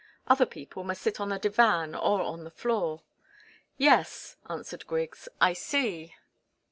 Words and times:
Other 0.25 0.47
people 0.47 0.83
must 0.83 1.03
sit 1.03 1.19
on 1.19 1.29
the 1.29 1.37
divan 1.37 1.93
or 1.93 2.23
on 2.23 2.43
the 2.43 2.49
floor." 2.49 3.03
"Yes," 3.77 4.35
answered 4.49 4.87
Griggs. 4.87 5.29
"I 5.39 5.53
see." 5.53 6.15